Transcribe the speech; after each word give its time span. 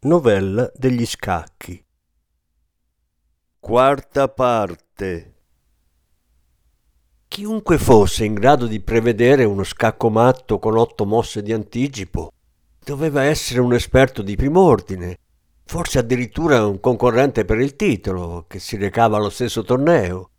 Novella 0.00 0.70
degli 0.74 1.06
scacchi. 1.06 1.82
Quarta 3.58 4.28
parte. 4.28 5.34
Chiunque 7.26 7.78
fosse 7.78 8.26
in 8.26 8.34
grado 8.34 8.66
di 8.66 8.80
prevedere 8.80 9.44
uno 9.44 9.64
scacco 9.64 10.10
matto 10.10 10.58
con 10.58 10.76
otto 10.76 11.06
mosse 11.06 11.42
di 11.42 11.52
anticipo 11.54 12.30
doveva 12.84 13.22
essere 13.22 13.60
un 13.60 13.72
esperto 13.72 14.20
di 14.20 14.36
primo 14.36 14.60
ordine, 14.60 15.16
forse 15.64 15.98
addirittura 15.98 16.66
un 16.66 16.78
concorrente 16.78 17.46
per 17.46 17.58
il 17.58 17.74
titolo, 17.74 18.44
che 18.46 18.58
si 18.58 18.76
recava 18.76 19.16
allo 19.16 19.30
stesso 19.30 19.62
torneo, 19.64 20.30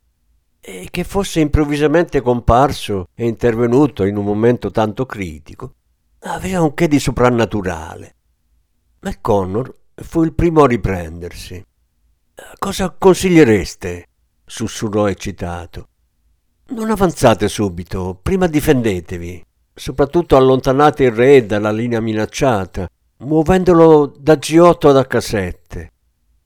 e 0.62 0.88
che 0.92 1.04
fosse 1.04 1.40
improvvisamente 1.40 2.22
comparso 2.22 3.08
e 3.16 3.26
intervenuto 3.26 4.06
in 4.06 4.18
un 4.18 4.24
momento 4.24 4.70
tanto 4.70 5.08
critico, 5.08 5.74
aveva 6.20 6.62
un 6.62 6.76
che 6.76 6.88
di 6.88 7.00
soprannaturale 7.00 8.17
McConnor 9.08 9.74
fu 9.96 10.24
il 10.24 10.34
primo 10.34 10.64
a 10.64 10.68
riprendersi. 10.68 11.64
Cosa 12.58 12.94
consigliereste? 12.98 14.06
sussurrò 14.46 15.08
eccitato. 15.08 15.88
Non 16.70 16.90
avanzate 16.90 17.48
subito, 17.48 18.20
prima 18.22 18.48
difendetevi. 18.48 19.46
Soprattutto 19.74 20.36
allontanate 20.36 21.06
il 21.06 21.12
re 21.12 21.46
dalla 21.46 21.72
linea 21.72 22.02
minacciata, 22.02 22.90
muovendolo 23.20 24.14
da 24.20 24.34
G8 24.34 24.88
ad 24.90 25.08
H7. 25.10 25.88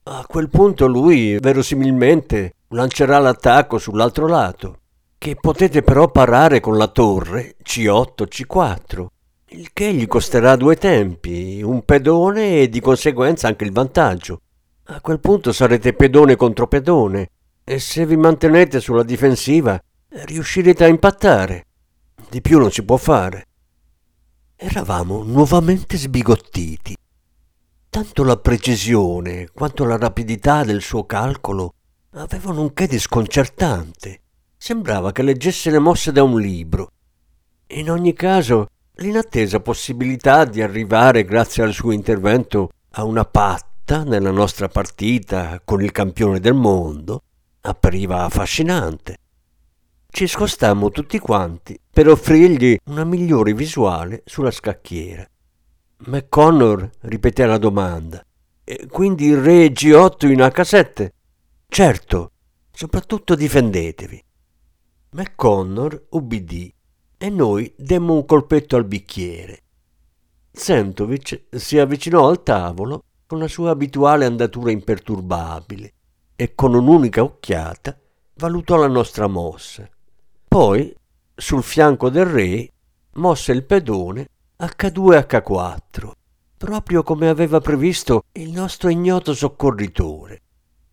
A 0.03 0.25
quel 0.27 0.49
punto 0.49 0.85
lui, 0.85 1.39
verosimilmente, 1.39 2.53
lancerà 2.69 3.17
l'attacco 3.17 3.79
sull'altro 3.79 4.27
lato, 4.27 4.77
che 5.17 5.35
potete 5.35 5.81
però 5.81 6.11
parare 6.11 6.59
con 6.59 6.77
la 6.77 6.87
torre 6.87 7.55
C8-C4 7.63 9.07
il 9.53 9.71
che 9.73 9.93
gli 9.93 10.07
costerà 10.07 10.55
due 10.55 10.77
tempi, 10.77 11.61
un 11.61 11.83
pedone 11.83 12.61
e 12.61 12.69
di 12.69 12.79
conseguenza 12.79 13.47
anche 13.47 13.65
il 13.65 13.73
vantaggio. 13.73 14.41
A 14.85 15.01
quel 15.01 15.19
punto 15.19 15.51
sarete 15.51 15.93
pedone 15.93 16.37
contro 16.37 16.67
pedone 16.67 17.31
e 17.63 17.79
se 17.79 18.05
vi 18.05 18.15
mantenete 18.15 18.79
sulla 18.79 19.03
difensiva 19.03 19.81
riuscirete 20.07 20.85
a 20.85 20.87
impattare. 20.87 21.65
Di 22.29 22.41
più 22.41 22.59
non 22.59 22.71
si 22.71 22.83
può 22.83 22.95
fare. 22.95 23.47
Eravamo 24.55 25.23
nuovamente 25.23 25.97
sbigottiti. 25.97 26.95
Tanto 27.89 28.23
la 28.23 28.37
precisione 28.37 29.49
quanto 29.53 29.83
la 29.83 29.97
rapidità 29.97 30.63
del 30.63 30.81
suo 30.81 31.05
calcolo 31.05 31.73
avevano 32.11 32.61
un 32.61 32.73
che 32.73 32.87
di 32.87 32.99
sconcertante. 32.99 34.21
Sembrava 34.55 35.11
che 35.11 35.23
leggesse 35.23 35.69
le 35.71 35.79
mosse 35.79 36.13
da 36.13 36.23
un 36.23 36.39
libro. 36.39 36.91
In 37.67 37.91
ogni 37.91 38.13
caso 38.13 38.67
l'inattesa 38.95 39.59
possibilità 39.59 40.45
di 40.45 40.61
arrivare 40.61 41.23
grazie 41.23 41.63
al 41.63 41.73
suo 41.73 41.91
intervento 41.91 42.71
a 42.91 43.03
una 43.03 43.25
patta 43.25 44.03
nella 44.03 44.31
nostra 44.31 44.67
partita 44.67 45.61
con 45.63 45.81
il 45.81 45.91
campione 45.91 46.39
del 46.39 46.53
mondo 46.53 47.23
appariva 47.61 48.23
affascinante. 48.23 49.17
Ci 50.07 50.27
scostammo 50.27 50.89
tutti 50.89 51.19
quanti 51.19 51.79
per 51.89 52.09
offrirgli 52.09 52.77
una 52.85 53.05
migliore 53.05 53.53
visuale 53.53 54.23
sulla 54.25 54.51
scacchiera. 54.51 55.25
McConnor 56.07 56.89
ripeté 57.01 57.45
la 57.45 57.57
domanda. 57.57 58.25
E 58.63 58.87
quindi 58.87 59.27
il 59.27 59.37
re 59.37 59.67
G8 59.67 60.29
in 60.29 60.39
H7? 60.39 61.09
Certo, 61.67 62.31
soprattutto 62.71 63.35
difendetevi. 63.35 64.23
McConnor 65.11 66.07
ubbidì 66.09 66.73
e 67.21 67.29
noi 67.29 67.71
demmo 67.77 68.15
un 68.15 68.25
colpetto 68.25 68.75
al 68.75 68.85
bicchiere. 68.85 69.61
Sentovic 70.51 71.43
si 71.51 71.77
avvicinò 71.77 72.27
al 72.27 72.41
tavolo 72.41 73.03
con 73.27 73.37
la 73.37 73.47
sua 73.47 73.69
abituale 73.69 74.25
andatura 74.25 74.71
imperturbabile 74.71 75.93
e 76.35 76.55
con 76.55 76.73
un'unica 76.73 77.21
occhiata 77.21 77.95
valutò 78.37 78.75
la 78.75 78.87
nostra 78.87 79.27
mossa. 79.27 79.87
Poi, 80.47 80.95
sul 81.35 81.61
fianco 81.61 82.09
del 82.09 82.25
re, 82.25 82.71
mosse 83.13 83.51
il 83.51 83.65
pedone 83.65 84.27
H2H4, 84.59 86.11
proprio 86.57 87.03
come 87.03 87.29
aveva 87.29 87.61
previsto 87.61 88.23
il 88.31 88.49
nostro 88.49 88.89
ignoto 88.89 89.35
soccorritore, 89.35 90.41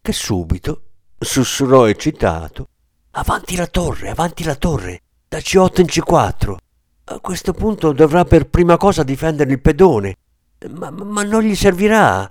che 0.03 0.13
subito 0.13 0.83
sussurrò 1.19 1.89
eccitato 1.89 2.69
Avanti 3.13 3.57
la 3.57 3.67
torre, 3.67 4.11
avanti 4.11 4.45
la 4.45 4.55
torre, 4.55 5.01
da 5.29 5.39
C8 5.39 5.81
in 5.81 5.87
C4. 5.87 6.57
A 7.11 7.21
questo 7.21 7.53
punto 7.53 7.93
dovrà 7.93 8.25
per 8.25 8.49
prima 8.49 8.77
cosa 8.77 9.03
difendere 9.03 9.53
il 9.53 9.61
pedone, 9.61 10.17
ma, 10.71 10.91
ma 10.91 11.23
non 11.23 11.43
gli 11.43 11.55
servirà. 11.55 12.31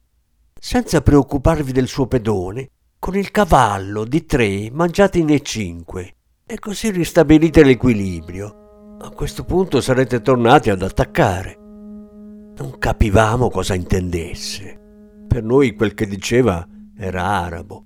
Senza 0.59 1.02
preoccuparvi 1.02 1.72
del 1.72 1.88
suo 1.88 2.07
pedone, 2.07 2.69
con 3.00 3.16
il 3.16 3.30
cavallo 3.30 4.03
di 4.03 4.25
3 4.25 4.72
mangiate 4.72 5.19
in 5.19 5.28
E5 5.28 6.09
e 6.47 6.59
così 6.59 6.90
ristabilite 6.90 7.63
l'equilibrio. 7.63 8.97
A 9.00 9.12
questo 9.12 9.44
punto 9.44 9.80
sarete 9.80 10.22
tornati 10.22 10.72
ad 10.72 10.81
attaccare. 10.81 11.56
Non 11.56 12.75
capivamo 12.80 13.50
cosa 13.52 13.75
intendesse. 13.75 15.25
Per 15.28 15.44
noi 15.44 15.75
quel 15.75 15.94
che 15.94 16.07
diceva 16.07 16.68
era 16.97 17.24
arabo. 17.24 17.86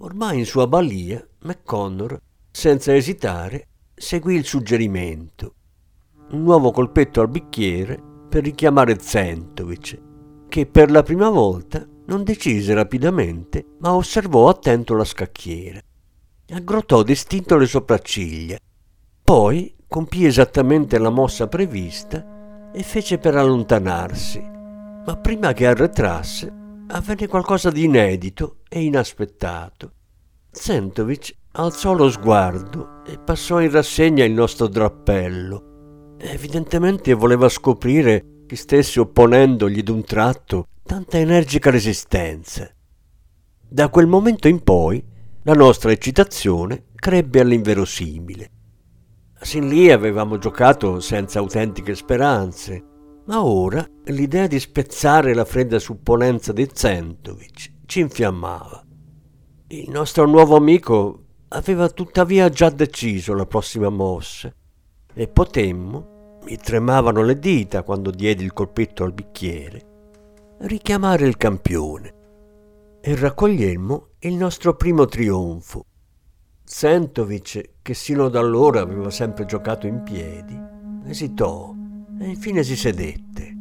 Ormai 0.00 0.38
in 0.38 0.44
sua 0.44 0.66
balia, 0.66 1.26
McConnor, 1.40 2.20
senza 2.50 2.94
esitare, 2.94 3.68
seguì 3.98 4.36
il 4.36 4.44
suggerimento. 4.44 5.54
Un 6.30 6.42
nuovo 6.42 6.70
colpetto 6.70 7.20
al 7.20 7.28
bicchiere 7.28 8.00
per 8.28 8.44
richiamare 8.44 8.98
Zentovic, 9.00 10.00
che 10.48 10.66
per 10.66 10.90
la 10.90 11.02
prima 11.02 11.30
volta 11.30 11.86
non 12.06 12.24
decise 12.24 12.74
rapidamente, 12.74 13.64
ma 13.80 13.94
osservò 13.94 14.48
attento 14.48 14.94
la 14.94 15.04
scacchiera. 15.04 15.80
Aggrottò 16.50 17.02
distinto 17.02 17.56
le 17.56 17.66
sopracciglia. 17.66 18.58
Poi 19.22 19.74
compì 19.86 20.24
esattamente 20.24 20.98
la 20.98 21.10
mossa 21.10 21.48
prevista 21.48 22.70
e 22.72 22.82
fece 22.82 23.18
per 23.18 23.34
allontanarsi. 23.36 24.40
Ma 24.40 25.16
prima 25.16 25.52
che 25.52 25.66
arretrasse, 25.66 26.52
avvenne 26.88 27.26
qualcosa 27.26 27.70
di 27.70 27.84
inedito 27.84 28.60
e 28.68 28.82
inaspettato. 28.82 29.92
Zentovic 30.50 31.34
alzò 31.58 31.92
lo 31.92 32.08
sguardo 32.08 33.02
e 33.04 33.18
passò 33.18 33.60
in 33.60 33.70
rassegna 33.70 34.24
il 34.24 34.32
nostro 34.32 34.68
drappello. 34.68 36.16
Evidentemente 36.18 37.12
voleva 37.14 37.48
scoprire 37.48 38.44
chi 38.46 38.54
stesse 38.54 39.00
opponendogli 39.00 39.82
d'un 39.82 40.04
tratto 40.04 40.68
tanta 40.84 41.18
energica 41.18 41.70
resistenza. 41.70 42.70
Da 43.68 43.88
quel 43.88 44.06
momento 44.06 44.46
in 44.48 44.62
poi 44.62 45.04
la 45.42 45.52
nostra 45.52 45.90
eccitazione 45.90 46.84
crebbe 46.94 47.40
all'inverosimile. 47.40 48.50
Sin 49.40 49.68
lì 49.68 49.90
avevamo 49.90 50.38
giocato 50.38 51.00
senza 51.00 51.40
autentiche 51.40 51.94
speranze, 51.94 52.84
ma 53.26 53.44
ora 53.44 53.84
l'idea 54.04 54.46
di 54.46 54.58
spezzare 54.58 55.34
la 55.34 55.44
fredda 55.44 55.78
supponenza 55.78 56.52
di 56.52 56.68
Zentovic 56.72 57.72
ci 57.84 58.00
infiammava. 58.00 58.84
Il 59.68 59.90
nostro 59.90 60.26
nuovo 60.26 60.56
amico 60.56 61.24
aveva 61.48 61.88
tuttavia 61.88 62.48
già 62.48 62.70
deciso 62.70 63.34
la 63.34 63.46
prossima 63.46 63.88
mossa 63.88 64.52
e 65.14 65.28
potemmo, 65.28 66.40
mi 66.44 66.56
tremavano 66.56 67.22
le 67.22 67.38
dita 67.38 67.82
quando 67.82 68.10
diedi 68.10 68.44
il 68.44 68.52
colpetto 68.52 69.04
al 69.04 69.12
bicchiere, 69.12 69.86
richiamare 70.60 71.26
il 71.26 71.36
campione 71.36 72.14
e 73.00 73.14
raccogliemmo 73.14 74.08
il 74.20 74.34
nostro 74.34 74.74
primo 74.74 75.06
trionfo. 75.06 75.84
Sentovic, 76.64 77.70
che 77.80 77.94
sino 77.94 78.26
ad 78.26 78.36
allora 78.36 78.80
aveva 78.80 79.10
sempre 79.10 79.46
giocato 79.46 79.86
in 79.86 80.02
piedi, 80.02 80.60
esitò 81.06 81.74
e 82.20 82.28
infine 82.28 82.62
si 82.62 82.76
sedette. 82.76 83.56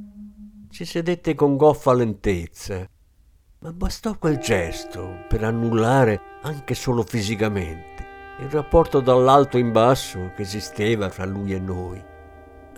Si 0.70 0.86
sedette 0.86 1.34
con 1.34 1.56
goffa 1.56 1.94
lentezza 1.94 2.88
ma 3.60 3.72
bastò 3.72 4.18
quel 4.18 4.38
gesto 4.38 5.26
per 5.28 5.44
annullare 5.44 6.20
anche 6.42 6.76
solo 6.76 7.04
fisicamente 7.04 7.98
il 8.40 8.50
rapporto 8.50 9.00
dall'alto 9.00 9.58
in 9.58 9.72
basso 9.72 10.32
che 10.36 10.44
esisteva 10.44 11.10
fra 11.10 11.26
lui 11.26 11.54
e 11.54 11.60
noi. 11.60 12.04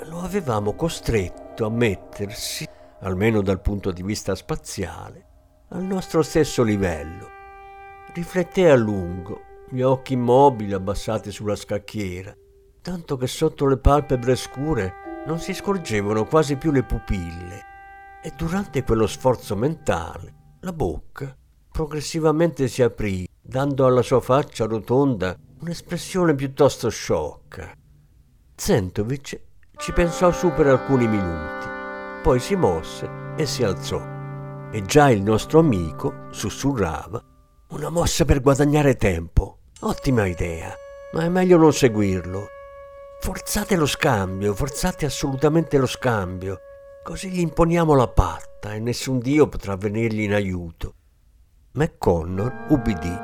Lo 0.05 0.21
avevamo 0.21 0.73
costretto 0.73 1.65
a 1.65 1.69
mettersi, 1.69 2.65
almeno 3.01 3.41
dal 3.41 3.59
punto 3.59 3.91
di 3.91 4.01
vista 4.01 4.35
spaziale, 4.35 5.25
al 5.69 5.83
nostro 5.83 6.21
stesso 6.21 6.63
livello. 6.63 7.27
Rifletté 8.13 8.69
a 8.69 8.75
lungo, 8.75 9.41
gli 9.69 9.81
occhi 9.81 10.13
immobili 10.13 10.71
abbassati 10.71 11.29
sulla 11.29 11.57
scacchiera, 11.57 12.33
tanto 12.81 13.17
che 13.17 13.27
sotto 13.27 13.67
le 13.67 13.77
palpebre 13.77 14.37
scure 14.37 15.23
non 15.25 15.39
si 15.39 15.53
scorgevano 15.53 16.25
quasi 16.25 16.55
più 16.55 16.71
le 16.71 16.83
pupille. 16.83 17.67
E 18.23 18.31
durante 18.35 18.83
quello 18.83 19.07
sforzo 19.07 19.57
mentale, 19.57 20.38
la 20.61 20.73
bocca 20.73 21.35
progressivamente 21.71 22.67
si 22.67 22.81
aprì, 22.81 23.25
dando 23.41 23.85
alla 23.85 24.01
sua 24.01 24.19
faccia 24.19 24.65
rotonda 24.65 25.33
un'espressione 25.61 26.35
piuttosto 26.35 26.89
sciocca. 26.89 27.71
Zentovic 28.55 29.39
ci 29.77 29.93
pensò 29.93 30.31
su 30.31 30.51
per 30.51 30.67
alcuni 30.67 31.07
minuti, 31.07 31.67
poi 32.21 32.39
si 32.39 32.55
mosse 32.55 33.09
e 33.37 33.45
si 33.45 33.63
alzò. 33.63 34.01
E 34.71 34.81
già 34.81 35.09
il 35.09 35.21
nostro 35.21 35.59
amico 35.59 36.25
sussurrava: 36.31 37.23
Una 37.69 37.89
mossa 37.89 38.25
per 38.25 38.41
guadagnare 38.41 38.95
tempo. 38.95 39.59
Ottima 39.79 40.25
idea, 40.25 40.73
ma 41.13 41.23
è 41.23 41.29
meglio 41.29 41.57
non 41.57 41.71
seguirlo. 41.71 42.47
Forzate 43.21 43.77
lo 43.77 43.85
scambio, 43.85 44.53
forzate 44.53 45.05
assolutamente 45.05 45.77
lo 45.77 45.87
scambio, 45.87 46.59
così 47.03 47.29
gli 47.29 47.39
imponiamo 47.39 47.93
la 47.93 48.07
patta 48.07 48.73
e 48.73 48.79
nessun 48.79 49.19
dio 49.19 49.47
potrà 49.47 49.75
venirgli 49.75 50.21
in 50.21 50.33
aiuto. 50.33 50.93
McConnor 51.71 52.65
ubbidì. 52.69 53.15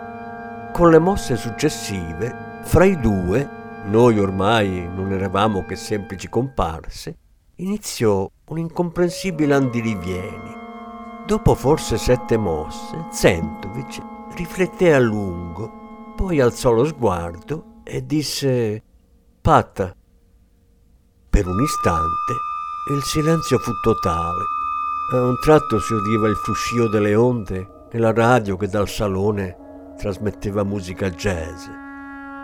Con 0.74 0.90
le 0.90 1.00
mosse 1.00 1.36
successive, 1.36 2.62
fra 2.64 2.86
i 2.86 3.00
due, 3.00 3.50
noi 3.86 4.20
ormai 4.20 4.88
non 4.88 5.12
eravamo 5.12 5.66
che 5.66 5.76
semplici 5.76 6.30
comparse, 6.30 7.18
iniziò 7.56 8.30
un 8.48 8.58
incomprensibile 8.58 9.54
andirivieni. 9.54 10.64
Dopo 11.26 11.56
forse 11.56 11.98
sette 11.98 12.38
mosse, 12.38 13.08
Zentovic 13.12 14.02
rifletté 14.36 14.94
a 14.94 15.00
lungo, 15.00 16.14
poi 16.16 16.40
alzò 16.40 16.72
lo 16.72 16.86
sguardo 16.86 17.82
e 17.84 18.06
disse 18.06 18.84
Patta. 19.42 19.96
Per 21.30 21.48
un 21.48 21.62
istante 21.62 22.34
il 22.88 23.02
silenzio 23.02 23.58
fu 23.58 23.72
totale. 23.82 24.44
A 25.12 25.22
un 25.22 25.40
tratto 25.40 25.80
si 25.80 25.94
udiva 25.94 26.28
il 26.28 26.36
fruscio 26.36 26.88
delle 26.88 27.16
onde 27.16 27.88
e 27.90 27.98
la 27.98 28.14
radio 28.14 28.58
che 28.58 28.68
dal 28.68 28.88
salone 28.88 29.94
trasmetteva 29.98 30.64
musica 30.64 31.10
jazz. 31.10 31.66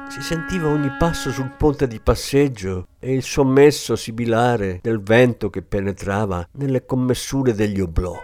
Si 0.10 0.22
sentiva 0.22 0.68
ogni 0.68 0.90
passo 0.98 1.32
sul 1.32 1.54
ponte 1.58 1.88
di 1.88 2.00
passeggio 2.00 2.88
e 2.98 3.14
il 3.14 3.22
sommesso 3.22 3.96
sibilare 3.96 4.80
del 4.82 5.02
vento 5.04 5.52
che 5.52 5.62
penetrava 5.62 6.48
nelle 6.54 6.86
commessure 6.86 7.54
degli 7.54 7.80
oblò. 7.80 8.16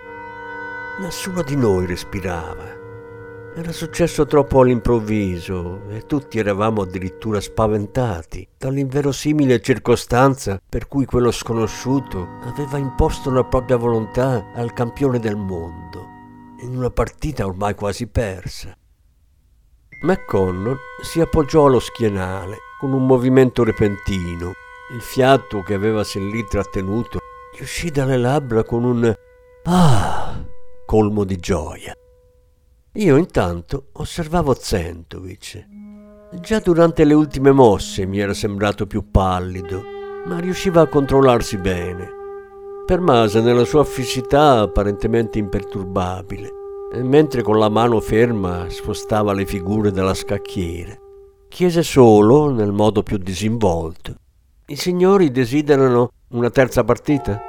Nessuno 1.00 1.44
di 1.44 1.56
noi 1.56 1.86
respirava. 1.86 2.76
Era 3.57 3.71
successo 3.71 4.27
troppo 4.27 4.62
all'improvviso 4.62 5.89
e 5.89 6.06
tutti 6.06 6.38
eravamo 6.38 6.83
addirittura 6.83 7.42
spaventati 7.42 8.48
dall'inverosimile 8.56 9.59
circostanza 9.62 10.62
per 10.63 10.88
cui 10.88 11.06
quello 11.06 11.31
sconosciuto 11.31 12.38
aveva 12.44 12.77
imposto 12.77 13.31
la 13.31 13.44
propria 13.44 13.77
volontà 13.77 14.51
al 14.54 14.74
campione 14.74 15.18
del 15.18 15.38
mondo 15.38 16.06
in 16.62 16.77
una 16.77 16.92
partita 16.92 17.48
ormai 17.48 17.74
quasi 17.74 18.06
persa. 18.06 18.77
McConnell 20.04 20.77
si 21.01 21.19
appoggiò 21.19 21.65
allo 21.65 21.80
schienale 21.80 22.57
con 22.80 22.94
un 22.94 23.07
movimento 23.07 23.63
repentino. 23.63 24.51
Il 24.94 25.01
fiato 25.01 25.63
che 25.63 25.74
aveva 25.74 26.04
sin 26.04 26.30
lì 26.30 26.45
trattenuto 26.48 27.18
gli 27.57 27.63
uscì 27.63 27.89
dalle 27.89 28.18
labbra 28.18 28.63
con 28.63 28.83
un 28.83 29.12
ah 29.63 30.45
colmo 30.86 31.24
di 31.24 31.38
gioia. 31.38 31.98
Io 32.97 33.15
intanto 33.15 33.88
osservavo 33.94 34.53
Zentovic. 34.53 35.65
Già 36.41 36.59
durante 36.59 37.03
le 37.03 37.13
ultime 37.13 37.51
mosse 37.51 38.05
mi 38.05 38.19
era 38.19 38.33
sembrato 38.33 38.85
più 38.85 39.09
pallido, 39.11 39.81
ma 40.25 40.39
riusciva 40.39 40.81
a 40.81 40.88
controllarsi 40.88 41.57
bene 41.57 42.15
permase 42.88 43.41
nella 43.41 43.65
sua 43.65 43.83
fisicità 43.83 44.59
apparentemente 44.59 45.39
imperturbabile, 45.39 46.49
mentre 47.03 47.41
con 47.41 47.59
la 47.59 47.67
mano 47.67 47.99
ferma 47.99 48.69
spostava 48.69 49.33
le 49.33 49.45
figure 49.45 49.91
della 49.91 50.13
scacchiera. 50.13 50.97
Chiese 51.49 51.83
solo, 51.83 52.49
nel 52.49 52.71
modo 52.71 53.03
più 53.03 53.17
disinvolto, 53.17 54.15
i 54.67 54.77
signori 54.77 55.31
desiderano 55.31 56.11
una 56.29 56.49
terza 56.49 56.85
partita? 56.85 57.41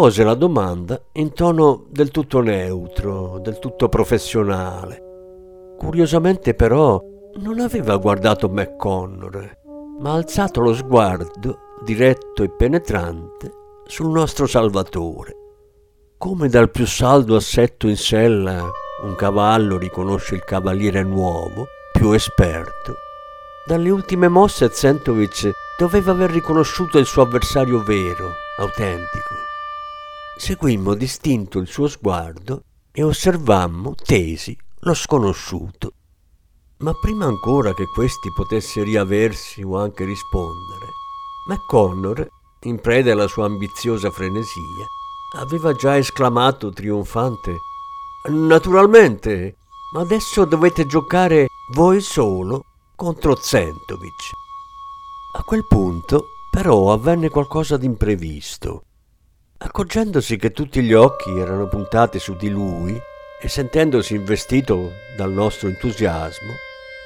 Pose 0.00 0.24
la 0.24 0.32
domanda 0.32 0.98
in 1.16 1.34
tono 1.34 1.84
del 1.90 2.10
tutto 2.10 2.40
neutro, 2.40 3.38
del 3.38 3.58
tutto 3.58 3.90
professionale. 3.90 5.74
Curiosamente 5.76 6.54
però 6.54 6.98
non 7.34 7.60
aveva 7.60 7.98
guardato 7.98 8.48
McConnor, 8.48 9.58
ma 9.98 10.14
alzato 10.14 10.62
lo 10.62 10.72
sguardo, 10.72 11.58
diretto 11.84 12.42
e 12.42 12.48
penetrante, 12.48 13.52
sul 13.84 14.10
nostro 14.10 14.46
Salvatore. 14.46 15.36
Come 16.16 16.48
dal 16.48 16.70
più 16.70 16.86
saldo 16.86 17.36
assetto 17.36 17.86
in 17.86 17.98
sella 17.98 18.70
un 19.02 19.14
cavallo 19.16 19.76
riconosce 19.76 20.34
il 20.34 20.44
cavaliere 20.44 21.02
nuovo, 21.02 21.66
più 21.92 22.12
esperto, 22.12 22.94
dalle 23.66 23.90
ultime 23.90 24.28
mosse 24.28 24.70
Zentovic 24.72 25.50
doveva 25.78 26.12
aver 26.12 26.30
riconosciuto 26.30 26.96
il 26.96 27.04
suo 27.04 27.20
avversario 27.20 27.82
vero, 27.82 28.30
autentico. 28.56 29.19
Seguimmo 30.40 30.94
distinto 30.94 31.58
il 31.58 31.68
suo 31.68 31.86
sguardo 31.86 32.62
e 32.90 33.02
osservammo, 33.02 33.94
tesi, 33.94 34.56
lo 34.80 34.94
sconosciuto. 34.94 35.92
Ma 36.78 36.94
prima 36.98 37.26
ancora 37.26 37.74
che 37.74 37.84
questi 37.84 38.32
potesse 38.34 38.82
riaversi 38.82 39.62
o 39.62 39.76
anche 39.76 40.06
rispondere, 40.06 40.86
McConnor, 41.46 42.26
in 42.62 42.80
preda 42.80 43.12
alla 43.12 43.28
sua 43.28 43.44
ambiziosa 43.44 44.10
frenesia, 44.10 44.86
aveva 45.36 45.74
già 45.74 45.98
esclamato 45.98 46.70
trionfante 46.70 47.58
Naturalmente, 48.28 49.56
ma 49.92 50.00
adesso 50.00 50.46
dovete 50.46 50.86
giocare 50.86 51.48
voi 51.74 52.00
solo 52.00 52.64
contro 52.96 53.34
Zentovic. 53.34 54.30
A 55.36 55.42
quel 55.42 55.66
punto, 55.66 56.28
però, 56.50 56.92
avvenne 56.92 57.28
qualcosa 57.28 57.76
di 57.76 57.84
imprevisto. 57.84 58.84
Accorgendosi 59.62 60.38
che 60.38 60.52
tutti 60.52 60.80
gli 60.80 60.94
occhi 60.94 61.36
erano 61.38 61.68
puntati 61.68 62.18
su 62.18 62.34
di 62.34 62.48
lui 62.48 62.98
e 63.38 63.46
sentendosi 63.46 64.14
investito 64.14 64.92
dal 65.18 65.30
nostro 65.30 65.68
entusiasmo, 65.68 66.54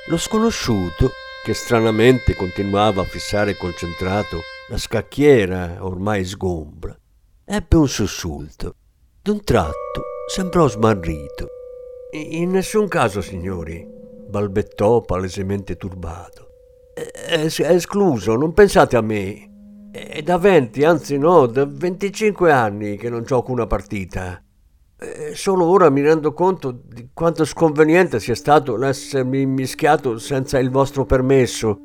lo 0.07 0.17
sconosciuto, 0.17 1.11
che 1.43 1.53
stranamente 1.53 2.37
continuava 2.37 3.03
a 3.03 3.07
fissare 3.07 3.57
concentrato 3.57 4.39
la 4.69 4.79
scacchiera 4.79 5.79
ormai 5.81 6.25
sgombra, 6.25 6.97
ebbe 7.45 7.77
un 7.77 7.89
sussulto. 7.89 8.77
D'un 9.21 9.43
tratto 9.43 10.05
sembrò 10.33 10.69
smarrito. 10.69 11.49
In 12.13 12.51
nessun 12.51 12.87
caso, 12.87 13.21
signori, 13.21 13.85
balbettò 14.29 15.01
palesemente 15.01 15.77
turbato. 15.77 16.51
È, 16.95 17.47
escluso, 17.63 18.37
non 18.37 18.53
pensate 18.53 18.97
a 18.97 19.01
me. 19.01 19.54
È 19.95 20.23
da 20.23 20.39
20, 20.39 20.83
anzi 20.83 21.17
no, 21.19 21.47
da 21.47 21.65
25 21.69 22.51
anni 22.51 22.97
che 22.97 23.09
non 23.09 23.23
gioco 23.23 23.53
una 23.53 23.69
partita. 23.69 24.43
E 24.99 25.37
solo 25.37 25.67
ora 25.67 25.89
mi 25.89 26.01
rendo 26.01 26.33
conto 26.33 26.73
di 26.73 27.11
quanto 27.15 27.45
sconveniente 27.45 28.19
sia 28.19 28.35
stato 28.35 28.75
l'essermi 28.75 29.43
immischiato 29.43 30.19
senza 30.19 30.59
il 30.59 30.71
vostro 30.71 31.05
permesso. 31.05 31.79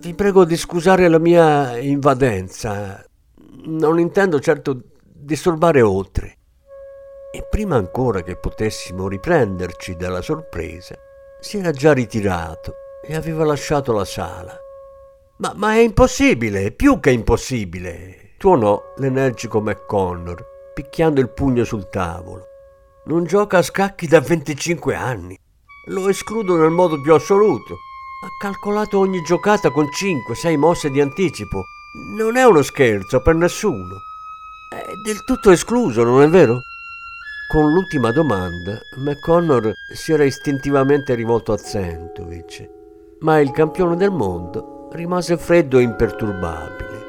Vi 0.00 0.12
prego 0.14 0.44
di 0.44 0.56
scusare 0.56 1.06
la 1.06 1.20
mia 1.20 1.78
invadenza. 1.78 3.00
Non 3.66 4.00
intendo 4.00 4.40
certo 4.40 4.80
disturbare 5.04 5.82
oltre. 5.82 6.38
E 7.32 7.46
prima 7.48 7.76
ancora 7.76 8.22
che 8.22 8.34
potessimo 8.34 9.06
riprenderci 9.06 9.94
dalla 9.94 10.20
sorpresa, 10.20 10.96
si 11.38 11.58
era 11.58 11.70
già 11.70 11.92
ritirato 11.92 12.74
e 13.06 13.14
aveva 13.14 13.44
lasciato 13.44 13.92
la 13.92 14.04
sala. 14.04 14.58
Ma, 15.42 15.52
ma 15.56 15.74
è 15.74 15.78
impossibile, 15.78 16.70
più 16.70 17.00
che 17.00 17.10
impossibile, 17.10 18.34
tuonò 18.36 18.80
l'energico 18.98 19.60
McConnor, 19.60 20.40
picchiando 20.72 21.20
il 21.20 21.30
pugno 21.30 21.64
sul 21.64 21.88
tavolo. 21.88 22.44
Non 23.06 23.24
gioca 23.24 23.58
a 23.58 23.62
scacchi 23.62 24.06
da 24.06 24.20
25 24.20 24.94
anni. 24.94 25.36
Lo 25.88 26.08
escludo 26.08 26.54
nel 26.54 26.70
modo 26.70 27.00
più 27.00 27.12
assoluto. 27.12 27.74
Ha 27.74 28.28
calcolato 28.40 29.00
ogni 29.00 29.20
giocata 29.22 29.70
con 29.70 29.86
5-6 29.86 30.56
mosse 30.56 30.90
di 30.90 31.00
anticipo. 31.00 31.64
Non 32.16 32.36
è 32.36 32.44
uno 32.44 32.62
scherzo 32.62 33.20
per 33.20 33.34
nessuno. 33.34 33.96
È 34.70 34.92
del 35.04 35.24
tutto 35.24 35.50
escluso, 35.50 36.04
non 36.04 36.22
è 36.22 36.28
vero? 36.28 36.60
Con 37.50 37.72
l'ultima 37.72 38.12
domanda, 38.12 38.78
McConnor 38.98 39.72
si 39.92 40.12
era 40.12 40.22
istintivamente 40.22 41.16
rivolto 41.16 41.52
a 41.52 41.58
Zentovic, 41.58 42.70
ma 43.22 43.40
il 43.40 43.50
campione 43.50 43.96
del 43.96 44.12
mondo 44.12 44.78
rimase 44.92 45.36
freddo 45.36 45.78
e 45.78 45.82
imperturbabile. 45.82 47.00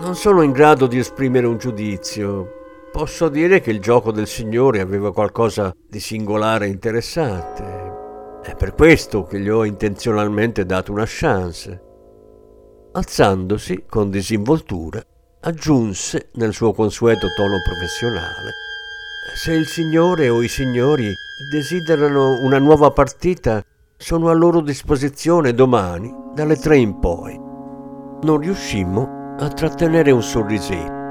Non 0.00 0.14
sono 0.16 0.42
in 0.42 0.52
grado 0.52 0.86
di 0.86 0.98
esprimere 0.98 1.46
un 1.46 1.58
giudizio. 1.58 2.60
Posso 2.90 3.28
dire 3.28 3.60
che 3.60 3.70
il 3.70 3.80
gioco 3.80 4.10
del 4.10 4.26
Signore 4.26 4.80
aveva 4.80 5.12
qualcosa 5.12 5.74
di 5.88 6.00
singolare 6.00 6.66
e 6.66 6.70
interessante. 6.70 7.90
È 8.42 8.56
per 8.56 8.74
questo 8.74 9.24
che 9.24 9.38
gli 9.38 9.48
ho 9.48 9.64
intenzionalmente 9.64 10.66
dato 10.66 10.92
una 10.92 11.04
chance. 11.06 11.80
Alzandosi 12.92 13.84
con 13.88 14.10
disinvoltura, 14.10 15.02
aggiunse 15.40 16.30
nel 16.34 16.52
suo 16.52 16.72
consueto 16.72 17.28
tono 17.34 17.56
professionale 17.64 18.62
se 19.34 19.52
il 19.52 19.66
Signore 19.66 20.28
o 20.28 20.42
i 20.42 20.48
signori 20.48 21.14
desiderano 21.50 22.42
una 22.42 22.58
nuova 22.58 22.90
partita, 22.90 23.64
sono 24.02 24.30
a 24.30 24.34
loro 24.34 24.60
disposizione 24.60 25.54
domani 25.54 26.12
dalle 26.34 26.56
tre 26.56 26.76
in 26.76 26.98
poi. 26.98 27.38
Non 28.22 28.38
riuscimmo 28.38 29.36
a 29.38 29.46
trattenere 29.46 30.10
un 30.10 30.22
sorrisetto. 30.24 31.01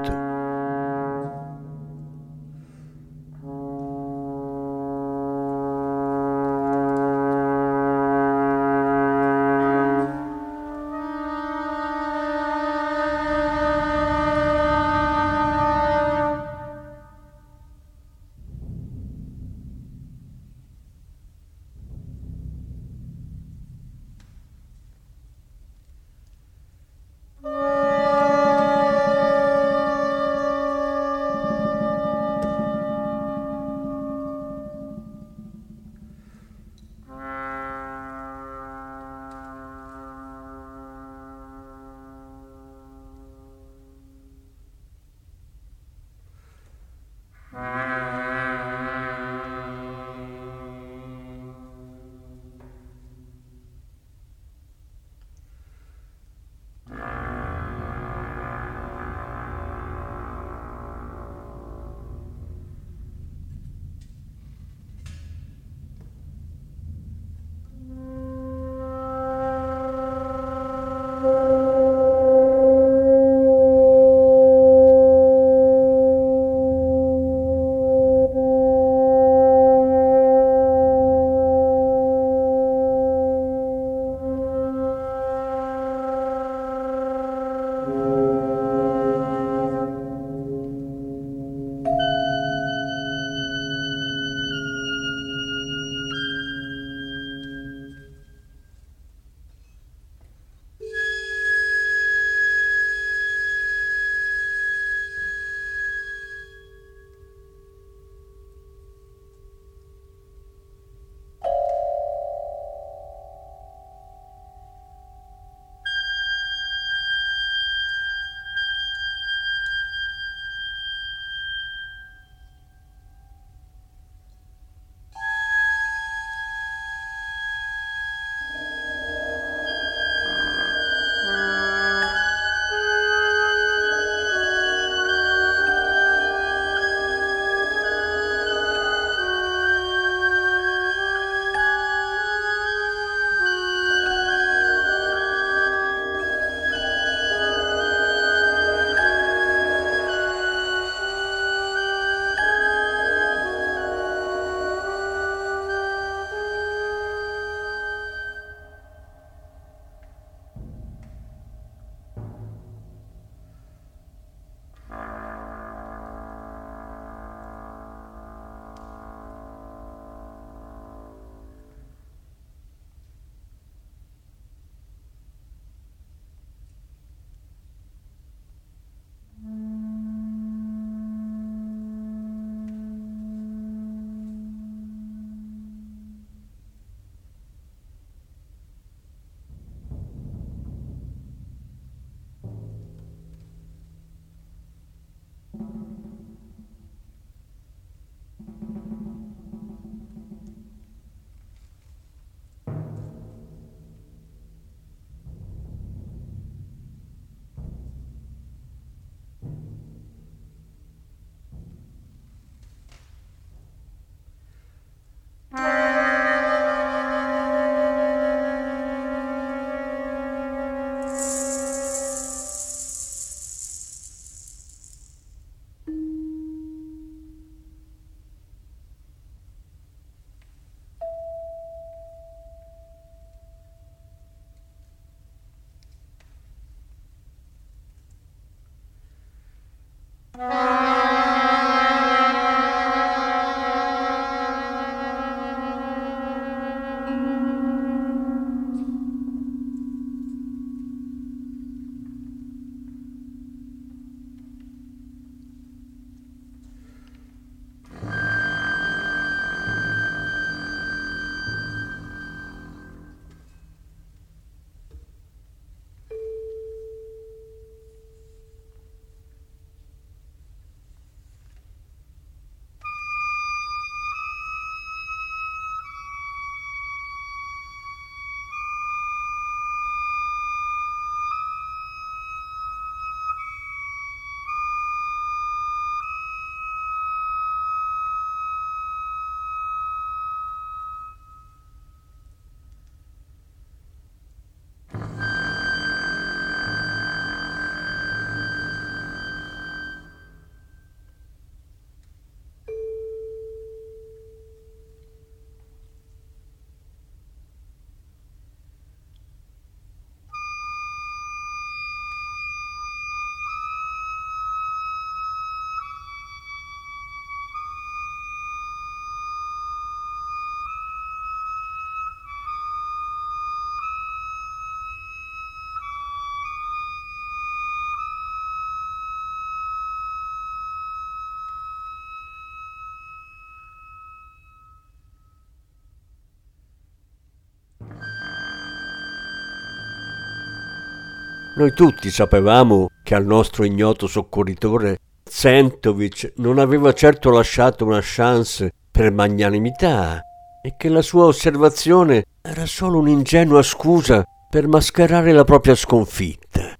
Noi 341.54 341.74
tutti 341.74 342.10
sapevamo 342.10 342.88
che 343.02 343.14
al 343.14 343.26
nostro 343.26 343.64
ignoto 343.64 344.06
soccorritore 344.06 344.96
Zentovic 345.22 346.32
non 346.36 346.58
aveva 346.58 346.94
certo 346.94 347.28
lasciato 347.28 347.84
una 347.84 348.00
chance 348.02 348.72
per 348.90 349.12
magnanimità 349.12 350.22
e 350.62 350.74
che 350.78 350.88
la 350.88 351.02
sua 351.02 351.26
osservazione 351.26 352.24
era 352.40 352.64
solo 352.64 353.00
un'ingenua 353.00 353.62
scusa 353.62 354.24
per 354.48 354.66
mascherare 354.66 355.32
la 355.32 355.44
propria 355.44 355.74
sconfitta. 355.74 356.74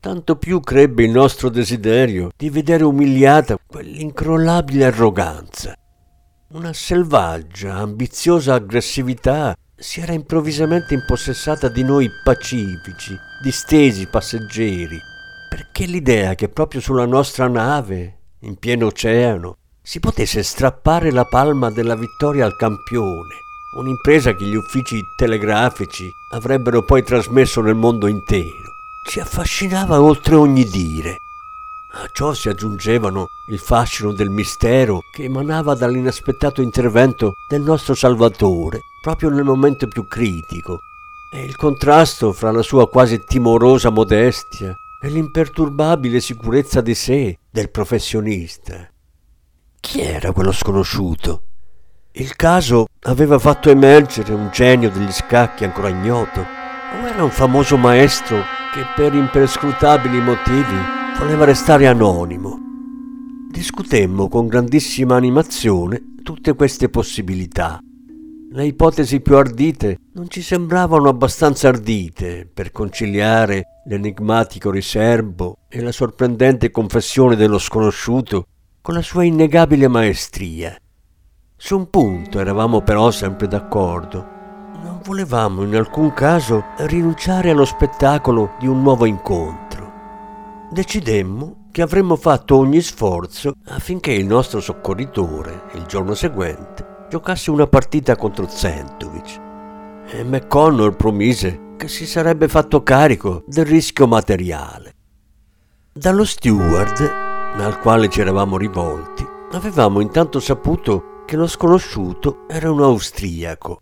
Tanto 0.00 0.34
più 0.34 0.60
crebbe 0.60 1.04
il 1.04 1.10
nostro 1.10 1.48
desiderio 1.48 2.30
di 2.36 2.50
vedere 2.50 2.82
umiliata 2.82 3.56
quell'incrollabile 3.64 4.84
arroganza. 4.84 5.74
Una 6.54 6.72
selvaggia, 6.72 7.74
ambiziosa 7.74 8.54
aggressività 8.54 9.54
si 9.78 10.00
era 10.00 10.12
improvvisamente 10.12 10.92
impossessata 10.94 11.68
di 11.68 11.84
noi 11.84 12.10
pacifici, 12.24 13.16
distesi 13.40 14.08
passeggeri, 14.08 14.98
perché 15.48 15.86
l'idea 15.86 16.34
che 16.34 16.48
proprio 16.48 16.80
sulla 16.80 17.06
nostra 17.06 17.46
nave, 17.46 18.16
in 18.40 18.56
pieno 18.56 18.86
oceano, 18.86 19.56
si 19.80 20.00
potesse 20.00 20.42
strappare 20.42 21.12
la 21.12 21.24
palma 21.24 21.70
della 21.70 21.94
vittoria 21.94 22.44
al 22.44 22.56
campione, 22.56 23.34
un'impresa 23.78 24.34
che 24.34 24.44
gli 24.44 24.56
uffici 24.56 25.00
telegrafici 25.16 26.10
avrebbero 26.32 26.84
poi 26.84 27.04
trasmesso 27.04 27.60
nel 27.60 27.76
mondo 27.76 28.08
intero, 28.08 28.72
ci 29.08 29.20
affascinava 29.20 30.02
oltre 30.02 30.34
ogni 30.34 30.64
dire. 30.64 31.18
A 32.00 32.08
ciò 32.12 32.32
si 32.32 32.48
aggiungevano 32.48 33.26
il 33.48 33.58
fascino 33.58 34.12
del 34.12 34.30
mistero 34.30 35.00
che 35.12 35.24
emanava 35.24 35.74
dall'inaspettato 35.74 36.62
intervento 36.62 37.32
del 37.48 37.60
nostro 37.60 37.92
Salvatore, 37.96 38.78
proprio 39.02 39.30
nel 39.30 39.42
momento 39.42 39.88
più 39.88 40.06
critico, 40.06 40.78
e 41.34 41.42
il 41.42 41.56
contrasto 41.56 42.32
fra 42.32 42.52
la 42.52 42.62
sua 42.62 42.88
quasi 42.88 43.24
timorosa 43.24 43.90
modestia 43.90 44.72
e 45.02 45.08
l'imperturbabile 45.08 46.20
sicurezza 46.20 46.80
di 46.80 46.94
sé 46.94 47.36
del 47.50 47.68
professionista. 47.68 48.88
Chi 49.80 50.00
era 50.00 50.30
quello 50.30 50.52
sconosciuto? 50.52 51.42
Il 52.12 52.36
caso 52.36 52.86
aveva 53.02 53.40
fatto 53.40 53.70
emergere 53.70 54.32
un 54.34 54.50
genio 54.52 54.88
degli 54.90 55.10
scacchi 55.10 55.64
ancora 55.64 55.88
ignoto, 55.88 56.42
o 56.42 57.06
era 57.08 57.24
un 57.24 57.30
famoso 57.32 57.76
maestro 57.76 58.36
che 58.72 58.84
per 58.94 59.14
imperscrutabili 59.14 60.20
motivi 60.20 60.97
voleva 61.18 61.44
restare 61.44 61.88
anonimo? 61.88 62.58
Discutemmo 63.50 64.28
con 64.28 64.46
grandissima 64.46 65.16
animazione 65.16 66.14
tutte 66.22 66.54
queste 66.54 66.88
possibilità. 66.88 67.80
Le 68.50 68.64
ipotesi 68.64 69.20
più 69.20 69.36
ardite 69.36 69.98
non 70.12 70.30
ci 70.30 70.42
sembravano 70.42 71.08
abbastanza 71.08 71.68
ardite 71.68 72.48
per 72.52 72.70
conciliare 72.70 73.82
l'enigmatico 73.86 74.70
riservo 74.70 75.58
e 75.68 75.80
la 75.80 75.92
sorprendente 75.92 76.70
confessione 76.70 77.34
dello 77.34 77.58
sconosciuto 77.58 78.46
con 78.80 78.94
la 78.94 79.02
sua 79.02 79.24
innegabile 79.24 79.88
maestria. 79.88 80.76
Su 81.56 81.76
un 81.76 81.90
punto 81.90 82.38
eravamo 82.38 82.82
però 82.82 83.10
sempre 83.10 83.48
d'accordo. 83.48 84.36
Non 84.82 85.00
volevamo 85.02 85.64
in 85.64 85.74
alcun 85.74 86.14
caso 86.14 86.64
rinunciare 86.78 87.50
allo 87.50 87.64
spettacolo 87.64 88.52
di 88.60 88.68
un 88.68 88.80
nuovo 88.82 89.04
incontro. 89.04 89.67
Decidemmo 90.70 91.68
che 91.72 91.80
avremmo 91.80 92.14
fatto 92.16 92.56
ogni 92.56 92.82
sforzo 92.82 93.54
affinché 93.68 94.12
il 94.12 94.26
nostro 94.26 94.60
soccorritore, 94.60 95.62
il 95.72 95.84
giorno 95.86 96.12
seguente, 96.12 97.06
giocasse 97.08 97.50
una 97.50 97.66
partita 97.66 98.16
contro 98.16 98.46
Zentovic. 98.46 99.40
E 100.10 100.22
McConnell 100.24 100.94
promise 100.94 101.74
che 101.78 101.88
si 101.88 102.06
sarebbe 102.06 102.48
fatto 102.48 102.82
carico 102.82 103.44
del 103.46 103.64
rischio 103.64 104.06
materiale. 104.06 104.92
Dallo 105.90 106.26
steward 106.26 107.00
al 107.00 107.80
quale 107.80 108.10
ci 108.10 108.20
eravamo 108.20 108.58
rivolti, 108.58 109.26
avevamo 109.52 110.00
intanto 110.00 110.38
saputo 110.38 111.22
che 111.24 111.36
lo 111.36 111.46
sconosciuto 111.46 112.44
era 112.46 112.70
un 112.70 112.82
austriaco 112.82 113.80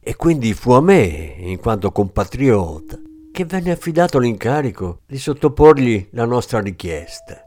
e 0.00 0.16
quindi 0.16 0.52
fu 0.52 0.72
a 0.72 0.82
me, 0.82 1.34
in 1.38 1.58
quanto 1.58 1.90
compatriota, 1.90 2.98
che 3.36 3.44
venne 3.44 3.70
affidato 3.70 4.18
l'incarico 4.18 5.00
di 5.04 5.18
sottoporgli 5.18 6.08
la 6.12 6.24
nostra 6.24 6.58
richiesta. 6.60 7.38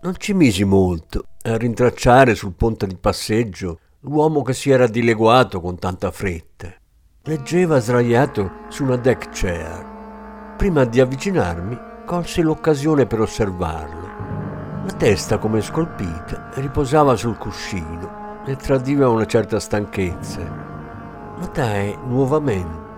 Non 0.00 0.14
ci 0.16 0.32
misi 0.32 0.64
molto 0.64 1.24
a 1.42 1.58
rintracciare 1.58 2.34
sul 2.34 2.54
ponte 2.54 2.86
di 2.86 2.96
passeggio 2.96 3.78
l'uomo 4.04 4.40
che 4.40 4.54
si 4.54 4.70
era 4.70 4.86
dileguato 4.86 5.60
con 5.60 5.78
tanta 5.78 6.10
fretta. 6.10 6.72
Leggeva 7.24 7.78
sdraiato 7.78 8.52
su 8.70 8.84
una 8.84 8.96
deck 8.96 9.28
chair. 9.28 10.54
Prima 10.56 10.84
di 10.84 10.98
avvicinarmi, 10.98 11.78
colsi 12.06 12.40
l'occasione 12.40 13.04
per 13.04 13.20
osservarlo. 13.20 14.08
La 14.86 14.92
testa, 14.96 15.36
come 15.36 15.60
scolpita, 15.60 16.52
riposava 16.54 17.16
sul 17.16 17.36
cuscino 17.36 18.44
e 18.46 18.56
tradiva 18.56 19.10
una 19.10 19.26
certa 19.26 19.60
stanchezza. 19.60 20.40
Notai 21.36 21.98
nuovamente, 22.06 22.91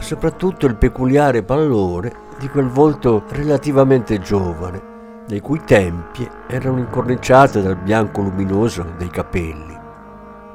soprattutto 0.00 0.66
il 0.66 0.76
peculiare 0.76 1.42
pallore 1.42 2.12
di 2.38 2.48
quel 2.48 2.68
volto 2.68 3.24
relativamente 3.28 4.18
giovane, 4.18 5.24
le 5.28 5.40
cui 5.40 5.60
tempie 5.64 6.28
erano 6.48 6.78
incorniciate 6.78 7.62
dal 7.62 7.76
bianco 7.76 8.22
luminoso 8.22 8.94
dei 8.96 9.08
capelli. 9.08 9.78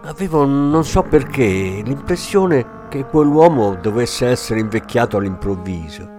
Avevo, 0.03 0.45
non 0.45 0.83
so 0.83 1.03
perché, 1.03 1.81
l'impressione 1.83 2.75
che 2.89 3.05
quell'uomo 3.05 3.75
dovesse 3.75 4.27
essere 4.27 4.59
invecchiato 4.59 5.17
all'improvviso. 5.17 6.15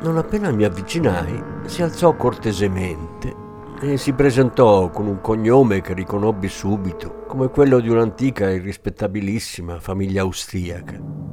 Non 0.00 0.16
appena 0.16 0.50
mi 0.50 0.64
avvicinai, 0.64 1.42
si 1.66 1.82
alzò 1.82 2.14
cortesemente 2.14 3.42
e 3.80 3.96
si 3.96 4.12
presentò 4.12 4.90
con 4.90 5.06
un 5.06 5.20
cognome 5.20 5.80
che 5.80 5.94
riconobbi 5.94 6.48
subito 6.48 7.24
come 7.26 7.48
quello 7.48 7.80
di 7.80 7.88
un'antica 7.88 8.48
e 8.50 8.58
rispettabilissima 8.58 9.80
famiglia 9.80 10.22
austriaca. 10.22 11.23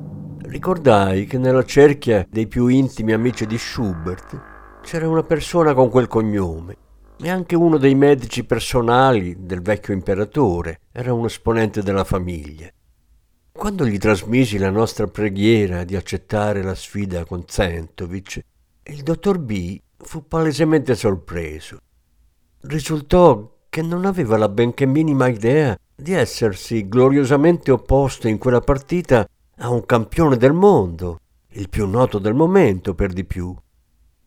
Ricordai 0.51 1.27
che 1.27 1.37
nella 1.37 1.63
cerchia 1.63 2.27
dei 2.29 2.45
più 2.45 2.67
intimi 2.67 3.13
amici 3.13 3.45
di 3.45 3.57
Schubert 3.57 4.81
c'era 4.81 5.07
una 5.07 5.23
persona 5.23 5.73
con 5.73 5.89
quel 5.89 6.07
cognome 6.07 6.75
e 7.17 7.29
anche 7.29 7.55
uno 7.55 7.77
dei 7.77 7.95
medici 7.95 8.43
personali 8.43 9.45
del 9.45 9.61
vecchio 9.61 9.93
imperatore 9.93 10.81
era 10.91 11.13
un 11.13 11.23
esponente 11.23 11.81
della 11.81 12.03
famiglia. 12.03 12.69
Quando 13.53 13.85
gli 13.85 13.97
trasmisi 13.97 14.57
la 14.57 14.69
nostra 14.69 15.07
preghiera 15.07 15.85
di 15.85 15.95
accettare 15.95 16.61
la 16.61 16.75
sfida 16.75 17.23
con 17.23 17.45
Zentovic, 17.47 18.41
il 18.83 19.03
dottor 19.03 19.39
B 19.39 19.79
fu 19.99 20.27
palesemente 20.27 20.95
sorpreso 20.95 21.77
risultò 22.63 23.59
che 23.69 23.81
non 23.81 24.03
aveva 24.03 24.35
la 24.35 24.49
benché 24.49 24.85
minima 24.85 25.29
idea 25.29 25.79
di 25.95 26.11
essersi 26.11 26.89
gloriosamente 26.89 27.71
opposto 27.71 28.27
in 28.27 28.37
quella 28.37 28.59
partita 28.59 29.25
a 29.63 29.69
un 29.69 29.85
campione 29.85 30.37
del 30.37 30.53
mondo, 30.53 31.19
il 31.49 31.69
più 31.69 31.87
noto 31.87 32.17
del 32.17 32.33
momento 32.33 32.95
per 32.95 33.13
di 33.13 33.23
più. 33.25 33.55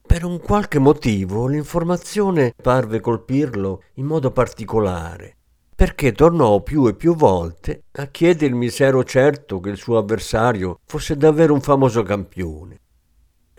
Per 0.07 0.25
un 0.25 0.39
qualche 0.39 0.79
motivo 0.79 1.49
l'informazione 1.49 2.55
parve 2.61 3.01
colpirlo 3.01 3.83
in 3.95 4.07
modo 4.07 4.31
particolare, 4.31 5.37
perché 5.75 6.13
tornò 6.13 6.61
più 6.63 6.87
e 6.87 6.95
più 6.95 7.17
volte 7.17 7.83
a 7.93 8.07
chiedermi 8.07 8.69
se 8.69 8.85
ero 8.85 9.03
certo 9.03 9.59
che 9.59 9.71
il 9.71 9.77
suo 9.77 9.99
avversario 9.99 10.79
fosse 10.85 11.17
davvero 11.17 11.53
un 11.53 11.61
famoso 11.61 12.05
campione. 12.05 12.79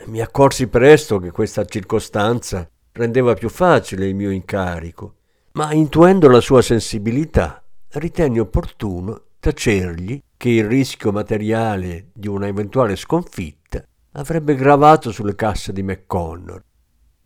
Mi 0.05 0.21
accorsi 0.21 0.67
presto 0.67 1.19
che 1.19 1.31
questa 1.31 1.65
circostanza 1.65 2.69
rendeva 2.93 3.33
più 3.33 3.49
facile 3.49 4.07
il 4.07 4.15
mio 4.15 4.29
incarico, 4.29 5.15
ma 5.53 5.73
intuendo 5.73 6.29
la 6.29 6.39
sua 6.39 6.61
sensibilità, 6.61 7.61
ritenni 7.89 8.39
opportuno 8.39 9.23
tacergli 9.39 10.21
che 10.37 10.49
il 10.49 10.65
rischio 10.65 11.11
materiale 11.11 12.09
di 12.13 12.27
una 12.27 12.47
eventuale 12.47 12.95
sconfitta 12.95 13.83
avrebbe 14.13 14.55
gravato 14.55 15.11
sulle 15.11 15.35
casse 15.35 15.73
di 15.73 15.83
McConnor. 15.83 16.63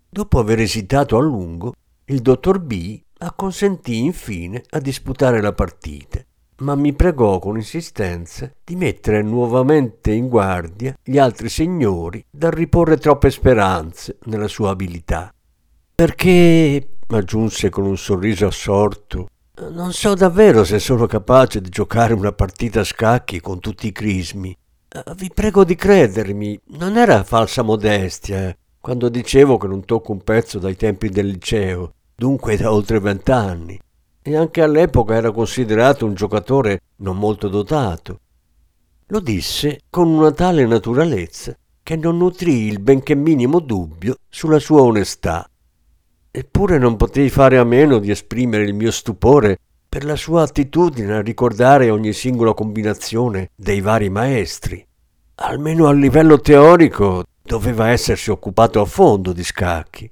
Dopo 0.10 0.39
aver 0.39 0.60
esitato 0.60 1.17
a 1.17 1.22
lungo, 1.22 1.74
il 2.06 2.22
dottor 2.22 2.60
B 2.60 3.00
acconsentì 3.19 4.00
infine 4.00 4.63
a 4.69 4.80
disputare 4.80 5.41
la 5.41 5.54
partita, 5.54 6.19
ma 6.60 6.76
mi 6.76 6.93
pregò 6.93 7.39
con 7.39 7.58
insistenza 7.58 8.52
di 8.63 8.76
mettere 8.76 9.22
nuovamente 9.22 10.12
in 10.12 10.28
guardia 10.28 10.95
gli 11.04 11.17
altri 11.17 11.50
signori 11.50 12.24
dal 12.30 12.52
riporre 12.52 12.98
troppe 12.98 13.30
speranze 13.30 14.17
nella 14.24 14.48
sua 14.48 14.72
abilità. 14.72 15.34
Perché, 15.93 16.98
aggiunse 17.08 17.69
con 17.69 17.86
un 17.86 17.98
sorriso 17.98 18.48
assorto, 18.48 19.28
non 19.67 19.91
so 19.91 20.13
davvero 20.13 20.63
se 20.63 20.80
sono 20.80 21.06
capace 21.06 21.60
di 21.60 21.69
giocare 21.69 22.13
una 22.13 22.32
partita 22.32 22.80
a 22.80 22.86
scacchi 22.86 23.41
con 23.41 23.60
tutti 23.60 23.88
i 23.88 23.91
crismi. 23.91 24.56
Vi 25.15 25.32
prego 25.34 25.65
di 25.65 25.76
credermi, 25.76 26.60
non 26.78 26.98
era 26.98 27.24
falsa 27.24 27.62
modestia 27.62 28.56
quando 28.80 29.10
dicevo 29.10 29.58
che 29.58 29.67
non 29.67 29.84
tocco 29.84 30.13
un 30.13 30.24
pezzo 30.24 30.58
dai 30.58 30.76
tempi 30.78 31.10
del 31.10 31.28
liceo, 31.28 31.93
dunque 32.15 32.56
da 32.56 32.72
oltre 32.72 33.00
vent'anni, 33.00 33.80
e 34.22 34.36
anche 34.38 34.62
all'epoca 34.62 35.15
era 35.15 35.32
considerato 35.32 36.06
un 36.06 36.13
giocatore 36.13 36.82
non 36.98 37.17
molto 37.17 37.50
dotato. 37.50 38.19
Lo 39.08 39.19
disse 39.19 39.82
con 39.89 40.08
una 40.08 40.32
tale 40.32 40.65
naturalezza 40.65 41.56
che 41.84 41.95
non 41.95 42.17
nutrì 42.17 42.67
il 42.67 42.80
benché 42.80 43.15
minimo 43.15 43.60
dubbio 43.60 44.17
sulla 44.30 44.60
sua 44.60 44.82
onestà. 44.82 45.48
Eppure 46.39 46.78
non 46.78 46.95
potei 46.95 47.30
fare 47.30 47.58
a 47.58 47.65
meno 47.65 47.99
di 47.99 48.12
esprimere 48.12 48.63
il 48.63 48.73
mio 48.73 48.91
stupore 48.91 49.60
per 49.89 50.06
la 50.06 50.15
sua 50.15 50.43
attitudine 50.43 51.15
a 51.15 51.21
ricordare 51.21 51.89
ogni 51.89 52.13
singola 52.13 52.54
combinazione 52.54 53.49
dei 53.58 53.82
vari 53.82 54.10
maestri. 54.10 54.82
Almeno 55.36 55.88
a 55.88 55.91
livello 55.91 56.39
teorico 56.39 57.25
doveva 57.43 57.89
essersi 57.89 58.32
occupato 58.32 58.80
a 58.80 58.86
fondo 58.86 59.34
di 59.34 59.43
scacchi. 59.43 60.10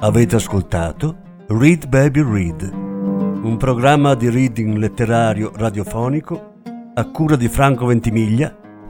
Avete 0.00 0.34
ascoltato 0.34 1.16
Read 1.46 1.86
Baby 1.86 2.24
Read, 2.24 2.68
un 2.72 3.56
programma 3.56 4.16
di 4.16 4.28
reading 4.28 4.76
letterario 4.76 5.52
radiofonico 5.54 6.54
a 6.94 7.10
cura 7.12 7.36
di 7.36 7.46
Franco 7.46 7.86
Ventimiglia 7.86 8.64